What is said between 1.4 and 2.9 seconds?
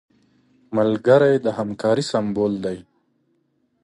د همکارۍ سمبول دی